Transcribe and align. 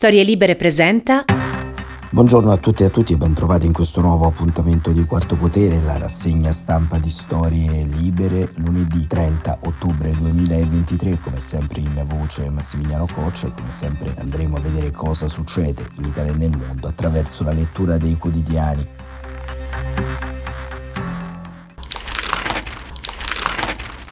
Storie 0.00 0.22
Libere 0.22 0.56
presenta. 0.56 1.26
Buongiorno 2.10 2.50
a 2.50 2.56
tutti 2.56 2.84
e 2.84 2.86
a 2.86 2.88
tutti 2.88 3.12
e 3.12 3.18
bentrovati 3.18 3.66
in 3.66 3.74
questo 3.74 4.00
nuovo 4.00 4.26
appuntamento 4.26 4.92
di 4.92 5.04
Quarto 5.04 5.36
Potere, 5.36 5.78
la 5.82 5.98
rassegna 5.98 6.52
stampa 6.52 6.96
di 6.96 7.10
Storie 7.10 7.84
Libere, 7.84 8.50
lunedì 8.54 9.06
30 9.06 9.58
ottobre 9.64 10.10
2023, 10.12 11.20
come 11.20 11.38
sempre 11.40 11.80
in 11.80 12.02
voce 12.08 12.48
Massimiliano 12.48 13.06
Coccia 13.12 13.48
e 13.48 13.52
come 13.52 13.70
sempre 13.70 14.14
andremo 14.16 14.56
a 14.56 14.60
vedere 14.60 14.90
cosa 14.90 15.28
succede 15.28 15.90
in 15.98 16.04
Italia 16.04 16.32
e 16.32 16.36
nel 16.36 16.56
mondo 16.56 16.86
attraverso 16.86 17.44
la 17.44 17.52
lettura 17.52 17.98
dei 17.98 18.16
quotidiani. 18.16 18.88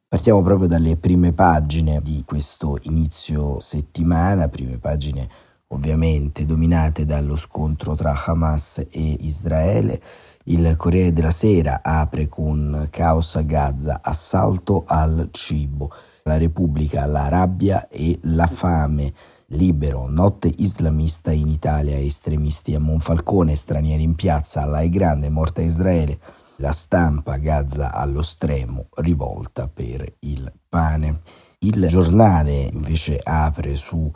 Partiamo 0.07 0.43
proprio 0.43 0.69
dalle 0.69 0.97
prime 0.99 1.33
pagine 1.33 2.03
di 2.03 2.23
questo 2.27 2.77
inizio 2.83 3.59
settimana, 3.59 4.49
prime 4.49 4.77
pagine 4.77 5.47
ovviamente 5.69 6.47
dominate 6.47 7.05
dallo 7.05 7.37
scontro 7.37 7.95
tra 7.95 8.15
Hamas 8.27 8.87
e 8.91 9.17
Israele. 9.21 10.03
Il 10.45 10.77
Corriere 10.77 11.13
della 11.13 11.31
Sera 11.31 11.81
apre 11.83 12.29
con 12.29 12.89
caos 12.91 13.37
a 13.37 13.43
Gaza, 13.43 14.01
assalto 14.03 14.85
al 14.87 15.29
cibo, 15.31 15.93
la 16.23 16.39
Repubblica, 16.39 17.05
la 17.07 17.29
rabbia 17.29 17.89
e 17.89 18.19
la 18.23 18.47
fame. 18.47 19.13
Libero, 19.53 20.09
notte 20.09 20.53
islamista 20.59 21.33
in 21.33 21.49
Italia, 21.49 21.99
estremisti 21.99 22.75
a 22.75 22.81
Monfalcone, 22.81 23.57
stranieri 23.57 24.03
in 24.03 24.15
piazza, 24.15 24.63
Allah 24.63 24.81
è 24.81 24.89
grande, 24.89 25.31
morta 25.31 25.63
Israele. 25.63 26.19
La 26.57 26.73
stampa 26.73 27.37
Gaza 27.37 27.93
allo 27.93 28.23
stremo, 28.23 28.89
rivolta 28.97 29.69
per 29.69 30.17
il 30.21 30.51
pane. 30.69 31.21
Il 31.61 31.87
giornale 31.89 32.69
invece 32.73 33.21
apre 33.23 33.77
su 33.77 34.11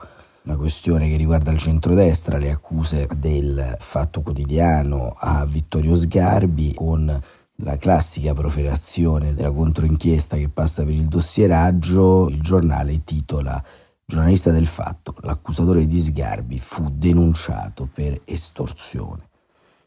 una 0.45 0.57
questione 0.57 1.09
che 1.09 1.17
riguarda 1.17 1.53
il 1.53 1.59
centrodestra, 1.59 2.39
le 2.39 2.51
accuse 2.51 3.07
del 3.17 3.77
Fatto 3.79 4.23
Quotidiano 4.23 5.15
a 5.17 5.47
Vittorio 5.47 5.95
Sgarbi 5.95 6.75
con 6.75 7.23
la 7.57 7.77
classica 7.77 8.35
proferazione 8.35 9.35
della 9.35 9.53
controinchiesta 9.53 10.37
che 10.37 10.49
passa 10.49 10.83
per 10.83 10.95
il 10.95 11.07
dossieraggio, 11.07 12.29
il 12.29 12.41
giornale 12.41 13.05
titola 13.05 13.63
Giornalista 14.05 14.51
del 14.51 14.67
fatto, 14.67 15.15
l'accusatore 15.21 15.87
di 15.87 15.99
Sgarbi 15.99 16.59
fu 16.59 16.91
denunciato 16.91 17.89
per 17.91 18.21
estorsione. 18.25 19.29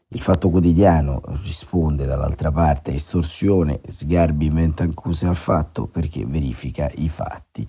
Il 0.08 0.20
Fatto 0.20 0.48
Quotidiano 0.48 1.20
risponde 1.42 2.06
dall'altra 2.06 2.50
parte 2.50 2.92
a 2.92 2.94
estorsione, 2.94 3.80
Sgarbi 3.86 4.46
inventa 4.46 4.84
accuse 4.84 5.26
al 5.26 5.36
fatto 5.36 5.86
perché 5.86 6.24
verifica 6.24 6.90
i 6.96 7.08
fatti. 7.08 7.68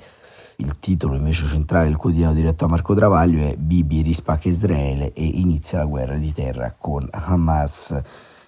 Il 0.60 0.80
titolo 0.80 1.14
invece 1.14 1.46
centrale 1.46 1.86
del 1.86 1.98
quotidiano 1.98 2.34
diretto 2.34 2.66
a 2.66 2.68
Marco 2.68 2.96
Travaglio 2.96 3.46
è 3.46 3.56
Bibi 3.56 4.02
rispacca 4.02 4.50
Israele 4.50 5.14
e 5.14 5.24
inizia 5.24 5.78
la 5.78 5.86
guerra 5.86 6.18
di 6.18 6.34
terra 6.34 6.74
con 6.76 7.08
Hamas. 7.12 8.02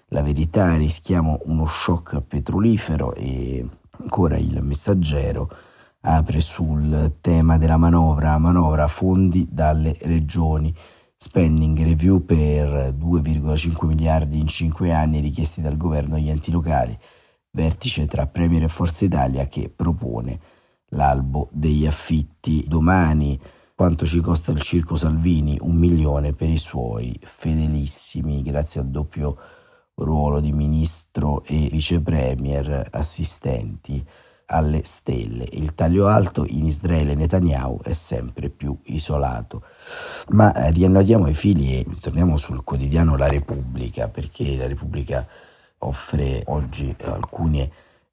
La 0.08 0.24
verità 0.24 0.76
rischiamo 0.76 1.42
uno 1.44 1.68
shock 1.68 2.20
petrolifero 2.22 3.14
e 3.14 3.64
ancora 4.00 4.38
il 4.38 4.60
messaggero 4.64 5.52
apre 6.02 6.42
sul 6.42 7.18
tema 7.22 7.60
della 7.60 7.78
manovra, 7.78 8.40
manovra 8.40 8.88
fondi 8.88 9.48
dalle 9.52 9.96
regioni, 10.02 10.76
spending 11.16 11.78
review 11.78 12.26
per 12.26 12.92
2,5 12.98 13.86
miliardi 13.86 14.40
in 14.40 14.48
5 14.48 14.92
anni 14.92 15.20
richiesti 15.20 15.62
dal 15.62 15.78
governo 15.78 16.16
agli 16.16 16.32
enti 16.32 16.50
locali, 16.50 16.98
vertice 17.52 18.08
tra 18.08 18.26
Premier 18.26 18.64
e 18.64 18.68
Forza 18.68 19.06
Italia 19.06 19.46
che 19.46 19.70
propone 19.70 20.58
l'albo 20.90 21.50
degli 21.52 21.86
affitti. 21.86 22.66
Domani 22.68 23.40
quanto 23.76 24.06
ci 24.06 24.20
costa 24.20 24.52
il 24.52 24.62
circo 24.62 24.96
Salvini? 24.96 25.58
Un 25.62 25.76
milione 25.76 26.34
per 26.34 26.50
i 26.50 26.58
suoi 26.58 27.18
fedelissimi, 27.22 28.44
grazie 28.44 28.82
al 28.82 28.88
doppio 28.88 29.38
ruolo 29.96 30.40
di 30.40 30.52
ministro 30.52 31.44
e 31.46 31.70
vice 31.72 32.00
premier 32.00 32.88
assistenti 32.92 34.06
alle 34.48 34.82
stelle. 34.84 35.46
Il 35.52 35.76
taglio 35.76 36.08
alto 36.08 36.46
in 36.48 36.66
Israele 36.66 37.14
Netanyahu 37.14 37.82
è 37.84 37.94
sempre 37.94 38.50
più 38.50 38.78
isolato. 38.86 39.64
Ma 40.30 40.54
eh, 40.54 40.72
riannodiamo 40.72 41.28
i 41.28 41.34
fili 41.34 41.80
e 41.80 41.86
torniamo 42.00 42.38
sul 42.38 42.64
quotidiano 42.64 43.16
La 43.16 43.28
Repubblica, 43.28 44.08
perché 44.08 44.56
La 44.56 44.68
Repubblica 44.68 45.28
offre 45.80 46.44
oggi 46.48 46.96
alcune 47.04 47.72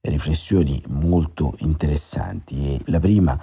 riflessioni 0.08 0.82
molto 0.88 1.54
interessanti. 1.58 2.80
La 2.86 3.00
prima 3.00 3.40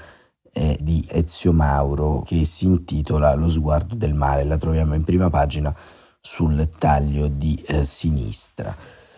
è 0.52 0.78
di 0.80 1.06
Ezio 1.10 1.52
Mauro 1.52 2.22
che 2.22 2.46
si 2.46 2.66
intitola 2.66 3.34
Lo 3.34 3.50
sguardo 3.50 3.96
del 3.96 4.14
male, 4.14 4.44
la 4.44 4.58
troviamo 4.58 4.94
in 4.94 5.04
prima 5.04 5.30
pagina 5.30 5.76
sul 6.20 6.70
taglio 6.78 7.28
di 7.28 7.62
eh, 7.68 7.84
sinistra. 7.84 8.76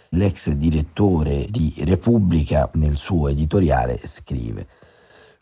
L'ex 0.09 0.49
direttore 0.51 1.45
di 1.49 1.73
Repubblica 1.79 2.69
nel 2.73 2.95
suo 2.95 3.27
editoriale 3.27 3.99
scrive 4.05 4.67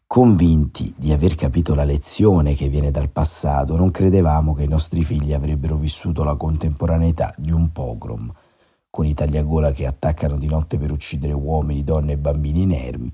Convinti 0.07 0.93
di 0.97 1.11
aver 1.11 1.35
capito 1.35 1.73
la 1.75 1.83
lezione 1.83 2.53
che 2.53 2.69
viene 2.69 2.91
dal 2.91 3.09
passato, 3.09 3.75
non 3.75 3.91
credevamo 3.91 4.53
che 4.53 4.63
i 4.63 4.67
nostri 4.67 5.03
figli 5.03 5.33
avrebbero 5.33 5.75
vissuto 5.75 6.23
la 6.23 6.35
contemporaneità 6.35 7.33
di 7.37 7.51
un 7.51 7.71
pogrom 7.71 8.31
con 8.93 9.07
i 9.07 9.15
tagliagola 9.15 9.71
che 9.71 9.87
attaccano 9.87 10.37
di 10.37 10.45
notte 10.45 10.77
per 10.77 10.91
uccidere 10.91 11.33
uomini, 11.33 11.83
donne 11.83 12.11
e 12.11 12.17
bambini 12.19 12.61
inermi, 12.61 13.11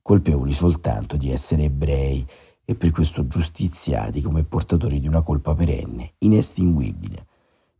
colpevoli 0.00 0.54
soltanto 0.54 1.18
di 1.18 1.30
essere 1.30 1.64
ebrei 1.64 2.26
e 2.64 2.74
per 2.74 2.90
questo 2.92 3.26
giustiziati 3.26 4.22
come 4.22 4.44
portatori 4.44 5.00
di 5.00 5.06
una 5.06 5.20
colpa 5.20 5.54
perenne, 5.54 6.14
inestinguibile. 6.20 7.26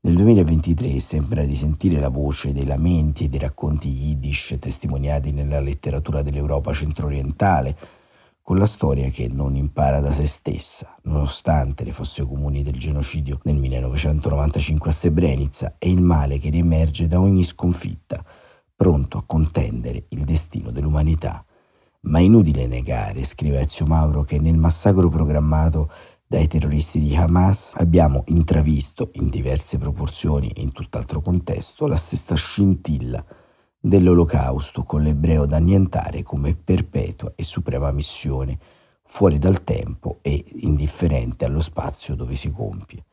Nel 0.00 0.14
2023 0.16 1.00
sembra 1.00 1.46
di 1.46 1.56
sentire 1.56 1.98
la 1.98 2.10
voce 2.10 2.52
dei 2.52 2.66
lamenti 2.66 3.24
e 3.24 3.28
dei 3.30 3.38
racconti 3.38 3.88
yiddish 3.88 4.58
testimoniati 4.60 5.32
nella 5.32 5.60
letteratura 5.60 6.20
dell'Europa 6.20 6.74
centro-orientale, 6.74 7.78
con 8.48 8.56
la 8.56 8.64
storia 8.64 9.10
che 9.10 9.28
non 9.28 9.56
impara 9.56 10.00
da 10.00 10.10
se 10.10 10.26
stessa, 10.26 10.96
nonostante 11.02 11.84
le 11.84 11.92
fosse 11.92 12.24
comuni 12.24 12.62
del 12.62 12.78
genocidio 12.78 13.40
nel 13.42 13.56
1995 13.56 14.88
a 14.88 14.92
Srebrenica 14.94 15.74
e 15.76 15.90
il 15.90 16.00
male 16.00 16.38
che 16.38 16.48
riemerge 16.48 17.08
da 17.08 17.20
ogni 17.20 17.44
sconfitta, 17.44 18.24
pronto 18.74 19.18
a 19.18 19.24
contendere 19.26 20.06
il 20.08 20.24
destino 20.24 20.70
dell'umanità. 20.70 21.44
Ma 22.04 22.20
è 22.20 22.22
inutile 22.22 22.66
negare, 22.66 23.22
scrive 23.24 23.60
Ezio 23.60 23.84
Mauro, 23.84 24.22
che 24.22 24.38
nel 24.38 24.56
massacro 24.56 25.10
programmato 25.10 25.90
dai 26.26 26.46
terroristi 26.46 27.00
di 27.00 27.14
Hamas 27.14 27.74
abbiamo 27.76 28.24
intravisto, 28.28 29.10
in 29.16 29.28
diverse 29.28 29.76
proporzioni 29.76 30.48
e 30.52 30.62
in 30.62 30.72
tutt'altro 30.72 31.20
contesto, 31.20 31.86
la 31.86 31.96
stessa 31.96 32.34
scintilla 32.34 33.22
dell'olocausto 33.80 34.82
con 34.82 35.02
l'ebreo 35.02 35.46
da 35.46 35.56
annientare 35.56 36.22
come 36.22 36.54
perpetua 36.54 37.32
e 37.36 37.44
suprema 37.44 37.90
missione, 37.92 38.58
fuori 39.04 39.38
dal 39.38 39.64
tempo 39.64 40.18
e 40.22 40.44
indifferente 40.56 41.44
allo 41.44 41.60
spazio 41.60 42.14
dove 42.14 42.34
si 42.34 42.50
compie. 42.50 43.04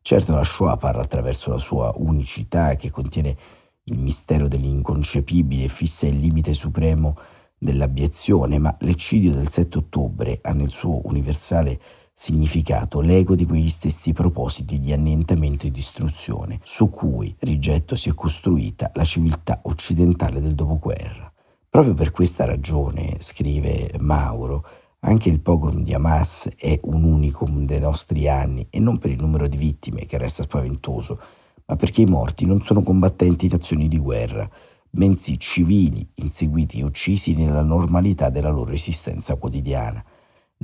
Certo 0.00 0.34
la 0.34 0.44
Shoah 0.44 0.76
parla 0.76 1.02
attraverso 1.02 1.50
la 1.50 1.58
sua 1.58 1.92
unicità 1.96 2.76
che 2.76 2.90
contiene 2.90 3.36
il 3.84 3.98
mistero 3.98 4.48
dell'inconcepibile 4.48 5.64
e 5.64 5.68
fissa 5.68 6.06
il 6.06 6.16
limite 6.16 6.54
supremo 6.54 7.16
dell'abiezione, 7.58 8.58
ma 8.58 8.74
l'eccidio 8.80 9.32
del 9.32 9.48
7 9.48 9.78
ottobre 9.78 10.38
ha 10.42 10.52
nel 10.52 10.70
suo 10.70 11.00
universale 11.04 11.80
significato 12.16 13.00
l'ego 13.00 13.34
di 13.34 13.44
quegli 13.44 13.68
stessi 13.68 14.12
propositi 14.12 14.78
di 14.78 14.92
annientamento 14.92 15.66
e 15.66 15.72
distruzione 15.72 16.60
su 16.62 16.88
cui 16.88 17.34
rigetto 17.40 17.96
si 17.96 18.08
è 18.08 18.14
costruita 18.14 18.92
la 18.94 19.04
civiltà 19.04 19.60
occidentale 19.64 20.40
del 20.40 20.54
dopoguerra. 20.54 21.30
Proprio 21.68 21.94
per 21.94 22.12
questa 22.12 22.44
ragione, 22.44 23.16
scrive 23.18 23.90
Mauro, 23.98 24.64
anche 25.00 25.28
il 25.28 25.40
pogrom 25.40 25.82
di 25.82 25.92
Hamas 25.92 26.48
è 26.56 26.78
un 26.84 27.02
unicum 27.02 27.66
dei 27.66 27.80
nostri 27.80 28.28
anni 28.28 28.68
e 28.70 28.78
non 28.78 28.98
per 28.98 29.10
il 29.10 29.20
numero 29.20 29.48
di 29.48 29.56
vittime 29.56 30.06
che 30.06 30.16
resta 30.16 30.44
spaventoso, 30.44 31.20
ma 31.66 31.76
perché 31.76 32.02
i 32.02 32.06
morti 32.06 32.46
non 32.46 32.62
sono 32.62 32.82
combattenti 32.82 33.46
in 33.46 33.54
azioni 33.54 33.88
di 33.88 33.98
guerra, 33.98 34.48
bensì 34.88 35.38
civili 35.38 36.08
inseguiti 36.14 36.78
e 36.78 36.84
uccisi 36.84 37.34
nella 37.34 37.62
normalità 37.62 38.30
della 38.30 38.50
loro 38.50 38.70
esistenza 38.70 39.34
quotidiana 39.34 40.02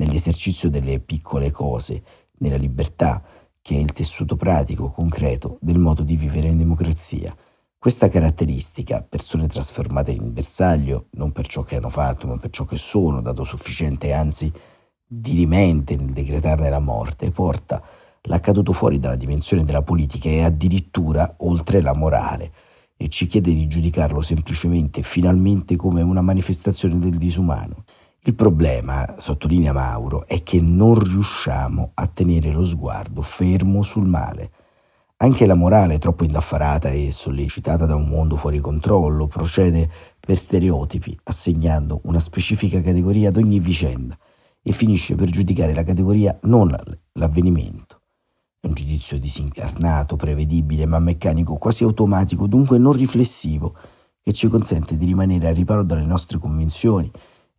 nell'esercizio 0.01 0.71
delle 0.71 0.99
piccole 0.99 1.51
cose, 1.51 2.03
nella 2.39 2.57
libertà, 2.57 3.23
che 3.61 3.77
è 3.77 3.79
il 3.79 3.93
tessuto 3.93 4.35
pratico, 4.35 4.91
concreto 4.91 5.59
del 5.61 5.79
modo 5.79 6.03
di 6.03 6.17
vivere 6.17 6.49
in 6.49 6.57
democrazia. 6.57 7.37
Questa 7.79 8.09
caratteristica, 8.09 9.03
persone 9.07 9.47
trasformate 9.47 10.11
in 10.13 10.33
bersaglio, 10.33 11.07
non 11.13 11.33
per 11.33 11.47
ciò 11.47 11.63
che 11.63 11.77
hanno 11.77 11.91
fatto, 11.91 12.27
ma 12.27 12.39
per 12.39 12.51
ciò 12.51 12.65
che 12.65 12.77
sono, 12.77 13.21
dato 13.21 13.45
sufficiente, 13.45 14.13
anzi 14.15 14.51
dirimente 15.07 15.97
nel 15.97 16.13
decretarne 16.13 16.71
la 16.71 16.79
morte, 16.79 17.31
porta 17.31 17.83
l'accaduto 18.23 18.73
fuori 18.73 18.99
dalla 18.99 19.17
dimensione 19.17 19.65
della 19.65 19.83
politica 19.83 20.29
e 20.29 20.43
addirittura 20.43 21.35
oltre 21.39 21.83
la 21.83 21.95
morale, 21.95 22.53
e 22.97 23.09
ci 23.09 23.27
chiede 23.27 23.53
di 23.53 23.67
giudicarlo 23.67 24.23
semplicemente, 24.23 25.03
finalmente, 25.03 25.77
come 25.77 26.01
una 26.01 26.21
manifestazione 26.23 26.99
del 26.99 27.17
disumano. 27.17 27.85
Il 28.23 28.35
problema, 28.35 29.15
sottolinea 29.17 29.73
Mauro, 29.73 30.27
è 30.27 30.43
che 30.43 30.61
non 30.61 30.99
riusciamo 30.99 31.93
a 31.95 32.07
tenere 32.07 32.51
lo 32.51 32.63
sguardo 32.67 33.23
fermo 33.23 33.83
sul 33.83 34.07
male. 34.07 34.51
Anche 35.17 35.47
la 35.47 35.55
morale, 35.55 35.99
troppo 35.99 36.25
indaffarata 36.25 36.91
e 36.91 37.13
sollecitata 37.13 37.87
da 37.87 37.95
un 37.95 38.07
mondo 38.09 38.37
fuori 38.37 38.59
controllo, 38.61 39.27
procede 39.27 39.91
per 40.21 40.37
stereotipi, 40.37 41.19
assegnando 41.25 42.03
una 42.05 42.21
specifica 42.21 42.83
categoria 42.83 43.31
ad 43.31 43.39
ogni 43.39 43.59
vicenda 43.59 44.15
e 44.63 44.73
finisce 44.73 45.15
per 45.15 45.31
giudicare 45.31 45.73
la 45.73 45.83
categoria 45.83 46.39
non 46.43 46.77
l'avvenimento. 47.13 48.03
È 48.61 48.67
un 48.67 48.75
giudizio 48.75 49.19
disincarnato, 49.19 50.17
prevedibile, 50.17 50.85
ma 50.85 50.99
meccanico, 50.99 51.57
quasi 51.57 51.85
automatico, 51.85 52.47
dunque 52.47 52.77
non 52.77 52.93
riflessivo, 52.93 53.75
che 54.23 54.35
ci 54.35 54.49
consente 54.49 54.99
di 54.99 55.07
rimanere 55.07 55.49
a 55.49 55.53
riparo 55.53 55.83
dalle 55.83 56.05
nostre 56.05 56.37
convinzioni 56.37 57.11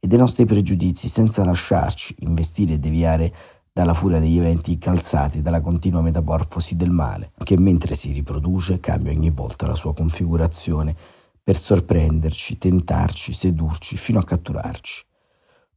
e 0.04 0.08
dai 0.08 0.18
nostri 0.18 0.48
pregiudizi 0.48 1.08
senza 1.08 1.46
lasciarci 1.46 2.16
investire 2.22 2.74
e 2.74 2.80
deviare 2.80 3.34
dalla 3.72 3.94
furia 3.94 4.20
degli 4.20 4.40
eventi 4.40 4.80
calzati 4.80 5.44
dalla 5.44 5.62
continua 5.62 6.02
metamorfosi 6.02 6.76
del 6.76 6.90
male, 6.90 7.34
che 7.44 7.56
mentre 7.60 7.94
si 7.94 8.12
riproduce 8.12 8.80
cambia 8.80 9.12
ogni 9.12 9.30
volta 9.30 9.68
la 9.68 9.76
sua 9.76 9.94
configurazione 9.94 10.96
per 11.44 11.56
sorprenderci, 11.56 12.58
tentarci, 12.58 13.32
sedurci, 13.32 13.96
fino 13.96 14.18
a 14.18 14.24
catturarci. 14.24 15.06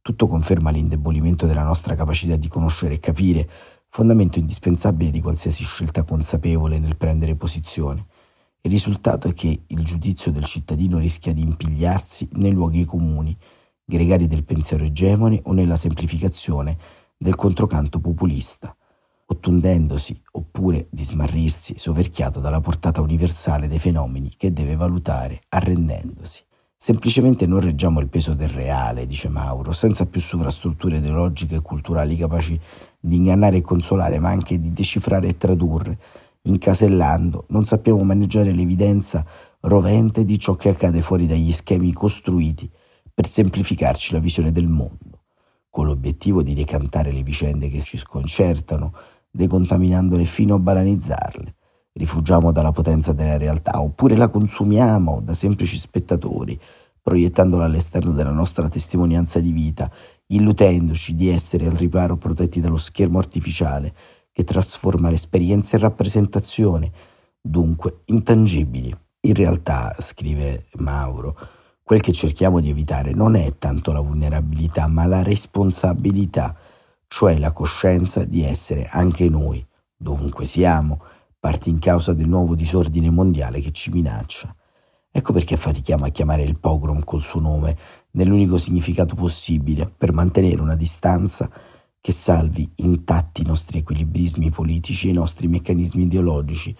Tutto 0.01 0.27
conferma 0.27 0.71
l'indebolimento 0.71 1.45
della 1.45 1.63
nostra 1.63 1.93
capacità 1.93 2.35
di 2.35 2.47
conoscere 2.47 2.95
e 2.95 2.99
capire, 2.99 3.47
fondamento 3.89 4.39
indispensabile 4.39 5.11
di 5.11 5.21
qualsiasi 5.21 5.63
scelta 5.63 6.01
consapevole 6.01 6.79
nel 6.79 6.97
prendere 6.97 7.35
posizione. 7.35 8.07
Il 8.61 8.71
risultato 8.71 9.27
è 9.27 9.33
che 9.35 9.65
il 9.67 9.83
giudizio 9.83 10.31
del 10.31 10.45
cittadino 10.45 10.97
rischia 10.97 11.31
di 11.31 11.41
impigliarsi 11.41 12.27
nei 12.33 12.51
luoghi 12.51 12.85
comuni, 12.85 13.37
gregari 13.85 14.27
del 14.27 14.43
pensiero 14.43 14.83
egemone 14.83 15.39
o 15.43 15.53
nella 15.53 15.77
semplificazione 15.77 16.75
del 17.15 17.35
controcanto 17.35 17.99
populista, 17.99 18.75
ottundendosi 19.27 20.19
oppure 20.31 20.87
di 20.89 21.03
smarrirsi 21.03 21.77
soverchiato 21.77 22.39
dalla 22.39 22.61
portata 22.61 23.01
universale 23.01 23.67
dei 23.67 23.77
fenomeni 23.77 24.33
che 24.35 24.51
deve 24.51 24.75
valutare 24.75 25.41
arrendendosi. 25.49 26.41
Semplicemente 26.75 27.45
non 27.45 27.59
reggiamo 27.59 27.99
il 27.99 28.09
peso 28.09 28.33
del 28.33 28.49
reale, 28.49 29.05
dice 29.05 29.29
Mauro, 29.29 29.71
senza 29.71 30.07
più 30.07 30.19
sovrastrutture 30.19 30.97
ideologiche 30.97 31.55
e 31.55 31.61
culturali 31.61 32.17
capaci 32.17 32.59
di 32.99 33.15
ingannare 33.15 33.57
e 33.57 33.61
consolare, 33.61 34.19
ma 34.19 34.29
anche 34.29 34.59
di 34.59 34.73
decifrare 34.73 35.27
e 35.27 35.37
tradurre. 35.37 35.97
Incasellando, 36.41 37.45
non 37.49 37.65
sappiamo 37.65 38.03
maneggiare 38.03 38.51
l'evidenza 38.51 39.25
rovente 39.61 40.25
di 40.25 40.37
ciò 40.37 40.55
che 40.55 40.69
accade 40.69 41.01
fuori 41.01 41.25
dagli 41.27 41.51
schemi 41.51 41.93
costruiti 41.93 42.69
per 43.15 43.27
semplificarci 43.27 44.11
la 44.11 44.19
visione 44.19 44.51
del 44.51 44.67
mondo, 44.67 45.23
con 45.69 45.85
l'obiettivo 45.85 46.43
di 46.43 46.53
decantare 46.53 47.13
le 47.13 47.23
vicende 47.23 47.69
che 47.69 47.79
ci 47.79 47.97
sconcertano, 47.97 48.93
decontaminandole 49.31 50.25
fino 50.25 50.55
a 50.55 50.59
banalizzarle. 50.59 51.55
Rifugiamo 51.93 52.51
dalla 52.51 52.73
potenza 52.73 53.13
della 53.13 53.37
realtà, 53.37 53.81
oppure 53.81 54.17
la 54.17 54.27
consumiamo 54.27 55.21
da 55.21 55.33
semplici 55.33 55.79
spettatori, 55.79 56.59
proiettandola 57.01 57.63
all'esterno 57.63 58.11
della 58.11 58.31
nostra 58.31 58.67
testimonianza 58.67 59.39
di 59.39 59.53
vita, 59.53 59.89
illudendoci 60.27 61.15
di 61.15 61.29
essere 61.29 61.67
al 61.67 61.77
riparo 61.77 62.17
protetti 62.17 62.59
dallo 62.59 62.77
schermo 62.77 63.17
artificiale 63.17 63.93
che 64.33 64.43
trasforma 64.43 65.09
l'esperienza 65.09 65.77
in 65.77 65.83
rappresentazione, 65.83 66.91
dunque 67.39 68.01
intangibili. 68.05 68.93
In 69.21 69.33
realtà, 69.33 69.95
scrive 69.99 70.65
Mauro, 70.79 71.37
Quel 71.87 72.01
che 72.01 72.13
cerchiamo 72.13 72.61
di 72.61 72.71
evitare 72.71 73.13
non 73.13 73.35
è 73.35 73.59
tanto 73.59 73.91
la 73.91 73.99
vulnerabilità, 73.99 74.87
ma 74.87 75.05
la 75.05 75.21
responsabilità, 75.21 76.57
cioè 77.05 77.37
la 77.37 77.51
coscienza 77.51 78.25
di 78.25 78.43
essere 78.43 78.87
anche 78.89 79.29
noi, 79.29 79.63
dovunque 79.95 80.47
siamo, 80.47 80.99
parti 81.39 81.69
in 81.69 81.77
causa 81.77 82.13
del 82.13 82.27
nuovo 82.27 82.55
disordine 82.55 83.11
mondiale 83.11 83.61
che 83.61 83.71
ci 83.71 83.91
minaccia. 83.91 84.51
Ecco 85.11 85.31
perché 85.31 85.57
fatichiamo 85.57 86.05
a 86.05 86.09
chiamare 86.09 86.41
il 86.41 86.57
pogrom 86.57 87.03
col 87.03 87.21
suo 87.21 87.39
nome, 87.39 87.77
nell'unico 88.13 88.57
significato 88.57 89.13
possibile, 89.13 89.85
per 89.85 90.11
mantenere 90.11 90.59
una 90.59 90.75
distanza 90.75 91.47
che 92.01 92.11
salvi 92.11 92.67
intatti 92.77 93.43
i 93.43 93.45
nostri 93.45 93.77
equilibrismi 93.77 94.49
politici 94.49 95.05
e 95.05 95.11
i 95.11 95.13
nostri 95.13 95.47
meccanismi 95.47 96.05
ideologici, 96.05 96.75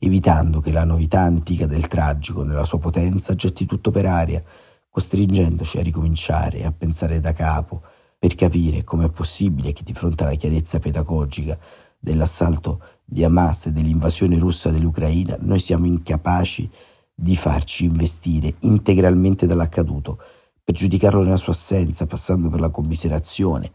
evitando 0.00 0.60
che 0.60 0.72
la 0.72 0.84
novità 0.84 1.20
antica 1.20 1.66
del 1.66 1.86
tragico 1.86 2.42
nella 2.42 2.64
sua 2.64 2.78
potenza 2.78 3.34
getti 3.34 3.66
tutto 3.66 3.90
per 3.90 4.06
aria, 4.06 4.42
costringendoci 4.88 5.78
a 5.78 5.82
ricominciare 5.82 6.58
e 6.58 6.64
a 6.64 6.72
pensare 6.72 7.20
da 7.20 7.32
capo 7.32 7.82
per 8.18 8.34
capire 8.34 8.82
come 8.82 9.06
è 9.06 9.10
possibile 9.10 9.72
che 9.72 9.82
di 9.84 9.92
fronte 9.92 10.24
alla 10.24 10.34
chiarezza 10.34 10.78
pedagogica 10.78 11.58
dell'assalto 11.98 12.82
di 13.04 13.22
Hamas 13.24 13.66
e 13.66 13.72
dell'invasione 13.72 14.38
russa 14.38 14.70
dell'Ucraina 14.70 15.36
noi 15.40 15.58
siamo 15.58 15.86
incapaci 15.86 16.68
di 17.14 17.36
farci 17.36 17.84
investire 17.84 18.54
integralmente 18.60 19.46
dall'accaduto, 19.46 20.18
per 20.64 20.74
giudicarlo 20.74 21.22
nella 21.22 21.36
sua 21.36 21.52
assenza, 21.52 22.06
passando 22.06 22.48
per 22.48 22.60
la 22.60 22.70
commiserazione, 22.70 23.72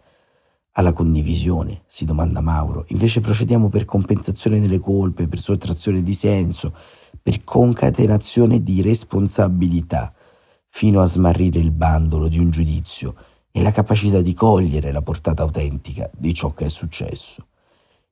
alla 0.77 0.93
condivisione, 0.93 1.83
si 1.87 2.05
domanda 2.05 2.41
Mauro. 2.41 2.85
Invece 2.89 3.21
procediamo 3.21 3.69
per 3.69 3.85
compensazione 3.85 4.59
delle 4.59 4.79
colpe, 4.79 5.27
per 5.27 5.39
sottrazione 5.39 6.03
di 6.03 6.13
senso, 6.13 6.75
per 7.21 7.43
concatenazione 7.43 8.61
di 8.61 8.81
responsabilità, 8.81 10.13
fino 10.67 10.99
a 10.99 11.05
smarrire 11.05 11.59
il 11.59 11.71
bandolo 11.71 12.27
di 12.27 12.39
un 12.39 12.49
giudizio 12.49 13.15
e 13.51 13.61
la 13.61 13.71
capacità 13.71 14.21
di 14.21 14.33
cogliere 14.33 14.91
la 14.91 15.01
portata 15.01 15.43
autentica 15.43 16.09
di 16.13 16.33
ciò 16.33 16.53
che 16.53 16.65
è 16.65 16.69
successo, 16.69 17.47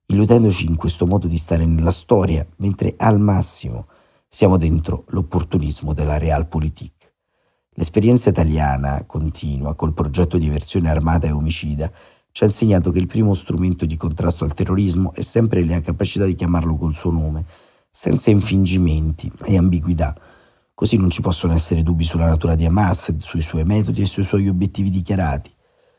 illudendoci 0.05 0.65
in 0.65 0.77
questo 0.77 1.05
modo 1.05 1.27
di 1.27 1.37
stare 1.37 1.65
nella 1.65 1.91
storia, 1.91 2.47
mentre 2.57 2.93
al 2.97 3.19
massimo 3.19 3.87
siamo 4.29 4.55
dentro 4.55 5.03
l'opportunismo 5.09 5.93
della 5.93 6.17
realpolitik. 6.17 7.11
L'esperienza 7.75 8.29
italiana 8.29 9.03
continua 9.05 9.75
col 9.75 9.93
progetto 9.93 10.37
di 10.37 10.47
versione 10.47 10.89
armata 10.89 11.27
e 11.27 11.31
omicida 11.31 11.91
ci 12.33 12.43
ha 12.43 12.47
insegnato 12.47 12.91
che 12.91 12.97
il 12.97 13.05
primo 13.05 13.35
strumento 13.35 13.85
di 13.85 13.95
contrasto 13.95 14.43
al 14.43 14.55
terrorismo 14.55 15.13
è 15.13 15.21
sempre 15.21 15.63
la 15.63 15.79
capacità 15.81 16.25
di 16.25 16.33
chiamarlo 16.33 16.75
col 16.77 16.95
suo 16.95 17.11
nome, 17.11 17.45
senza 17.91 18.31
infingimenti 18.31 19.31
e 19.45 19.55
ambiguità. 19.55 20.17
Così 20.73 20.97
non 20.97 21.11
ci 21.11 21.21
possono 21.21 21.53
essere 21.53 21.83
dubbi 21.83 22.03
sulla 22.03 22.25
natura 22.25 22.55
di 22.55 22.65
Hamas, 22.65 23.15
sui 23.17 23.41
suoi 23.41 23.65
metodi 23.65 24.01
e 24.01 24.07
sui 24.07 24.23
suoi 24.23 24.47
obiettivi 24.47 24.89
dichiarati. 24.89 25.53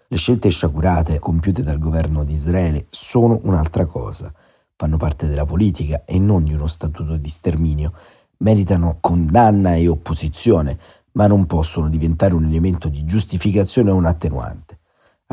Le 0.08 0.16
scelte 0.16 0.48
sciagurate 0.48 1.20
compiute 1.20 1.62
dal 1.62 1.78
governo 1.78 2.24
di 2.24 2.32
Israele 2.32 2.88
sono 2.90 3.38
un'altra 3.44 3.86
cosa, 3.86 4.34
fanno 4.74 4.96
parte 4.96 5.28
della 5.28 5.46
politica 5.46 6.04
e 6.04 6.18
non 6.18 6.42
di 6.42 6.52
uno 6.52 6.66
statuto 6.66 7.16
di 7.16 7.28
sterminio, 7.28 7.92
meritano 8.38 8.98
condanna 9.00 9.76
e 9.76 9.86
opposizione, 9.86 10.80
ma 11.12 11.28
non 11.28 11.46
possono 11.46 11.88
diventare 11.88 12.34
un 12.34 12.44
elemento 12.44 12.88
di 12.88 13.04
giustificazione 13.04 13.92
o 13.92 13.94
un 13.94 14.06
attenuante. 14.06 14.80